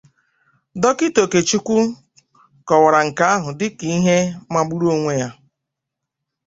[0.81, 1.77] Dọkịta Okechukwu
[2.67, 4.17] kọwara nke ahụ dịka ihe
[4.53, 5.29] magburu onwe ya